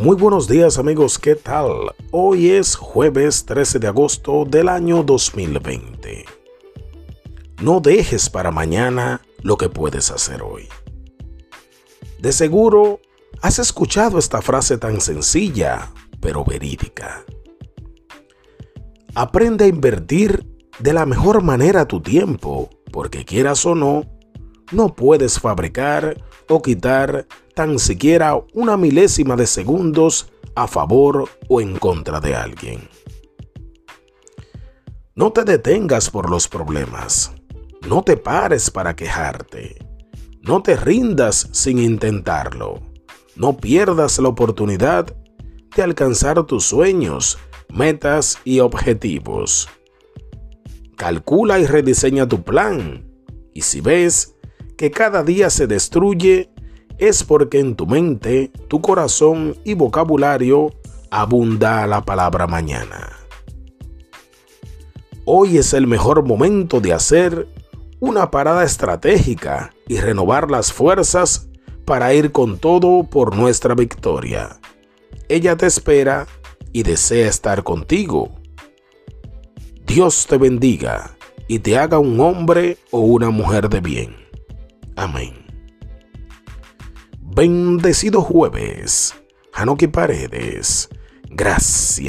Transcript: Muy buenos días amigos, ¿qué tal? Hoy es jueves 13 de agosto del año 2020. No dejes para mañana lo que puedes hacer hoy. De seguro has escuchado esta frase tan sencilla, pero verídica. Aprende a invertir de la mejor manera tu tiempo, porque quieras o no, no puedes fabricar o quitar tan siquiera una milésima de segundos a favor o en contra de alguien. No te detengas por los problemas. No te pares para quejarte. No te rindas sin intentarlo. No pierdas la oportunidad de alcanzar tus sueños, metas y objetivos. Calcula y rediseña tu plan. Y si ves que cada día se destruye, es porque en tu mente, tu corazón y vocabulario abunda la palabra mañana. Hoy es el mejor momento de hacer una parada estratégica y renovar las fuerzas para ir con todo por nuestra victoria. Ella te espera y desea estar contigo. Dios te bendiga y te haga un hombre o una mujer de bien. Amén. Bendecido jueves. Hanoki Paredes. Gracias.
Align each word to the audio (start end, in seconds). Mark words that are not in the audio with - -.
Muy 0.00 0.14
buenos 0.14 0.46
días 0.46 0.78
amigos, 0.78 1.18
¿qué 1.18 1.34
tal? 1.34 1.92
Hoy 2.12 2.50
es 2.50 2.76
jueves 2.76 3.44
13 3.46 3.80
de 3.80 3.88
agosto 3.88 4.44
del 4.44 4.68
año 4.68 5.02
2020. 5.02 6.24
No 7.60 7.80
dejes 7.80 8.30
para 8.30 8.52
mañana 8.52 9.22
lo 9.42 9.56
que 9.56 9.68
puedes 9.68 10.12
hacer 10.12 10.42
hoy. 10.42 10.68
De 12.20 12.30
seguro 12.30 13.00
has 13.42 13.58
escuchado 13.58 14.20
esta 14.20 14.40
frase 14.40 14.78
tan 14.78 15.00
sencilla, 15.00 15.92
pero 16.20 16.44
verídica. 16.44 17.24
Aprende 19.16 19.64
a 19.64 19.68
invertir 19.68 20.46
de 20.78 20.92
la 20.92 21.06
mejor 21.06 21.42
manera 21.42 21.88
tu 21.88 22.00
tiempo, 22.00 22.70
porque 22.92 23.24
quieras 23.24 23.66
o 23.66 23.74
no, 23.74 24.04
no 24.70 24.94
puedes 24.94 25.40
fabricar 25.40 26.16
o 26.48 26.62
quitar 26.62 27.26
tan 27.54 27.78
siquiera 27.78 28.38
una 28.54 28.76
milésima 28.76 29.36
de 29.36 29.46
segundos 29.46 30.30
a 30.54 30.66
favor 30.66 31.28
o 31.48 31.60
en 31.60 31.76
contra 31.78 32.20
de 32.20 32.34
alguien. 32.34 32.88
No 35.14 35.32
te 35.32 35.44
detengas 35.44 36.10
por 36.10 36.30
los 36.30 36.46
problemas. 36.46 37.32
No 37.88 38.02
te 38.02 38.16
pares 38.16 38.70
para 38.70 38.94
quejarte. 38.94 39.76
No 40.42 40.62
te 40.62 40.76
rindas 40.76 41.48
sin 41.52 41.78
intentarlo. 41.78 42.80
No 43.34 43.56
pierdas 43.56 44.18
la 44.18 44.28
oportunidad 44.28 45.14
de 45.74 45.82
alcanzar 45.82 46.44
tus 46.44 46.64
sueños, 46.64 47.38
metas 47.68 48.38
y 48.44 48.60
objetivos. 48.60 49.68
Calcula 50.96 51.58
y 51.58 51.66
rediseña 51.66 52.28
tu 52.28 52.42
plan. 52.42 53.08
Y 53.54 53.62
si 53.62 53.80
ves 53.80 54.36
que 54.78 54.92
cada 54.92 55.24
día 55.24 55.50
se 55.50 55.66
destruye, 55.66 56.50
es 56.98 57.24
porque 57.24 57.58
en 57.58 57.74
tu 57.74 57.86
mente, 57.86 58.52
tu 58.68 58.80
corazón 58.80 59.56
y 59.64 59.74
vocabulario 59.74 60.72
abunda 61.10 61.86
la 61.88 62.04
palabra 62.04 62.46
mañana. 62.46 63.10
Hoy 65.24 65.58
es 65.58 65.74
el 65.74 65.88
mejor 65.88 66.24
momento 66.24 66.80
de 66.80 66.92
hacer 66.92 67.48
una 67.98 68.30
parada 68.30 68.62
estratégica 68.62 69.74
y 69.88 69.98
renovar 69.98 70.48
las 70.48 70.72
fuerzas 70.72 71.48
para 71.84 72.14
ir 72.14 72.30
con 72.30 72.56
todo 72.56 73.02
por 73.02 73.36
nuestra 73.36 73.74
victoria. 73.74 74.60
Ella 75.28 75.56
te 75.56 75.66
espera 75.66 76.28
y 76.72 76.84
desea 76.84 77.26
estar 77.26 77.64
contigo. 77.64 78.30
Dios 79.86 80.26
te 80.28 80.38
bendiga 80.38 81.16
y 81.48 81.58
te 81.58 81.76
haga 81.76 81.98
un 81.98 82.20
hombre 82.20 82.78
o 82.92 83.00
una 83.00 83.30
mujer 83.30 83.68
de 83.68 83.80
bien. 83.80 84.27
Amén. 84.98 85.46
Bendecido 87.20 88.20
jueves. 88.20 89.14
Hanoki 89.52 89.86
Paredes. 89.86 90.88
Gracias. 91.30 92.08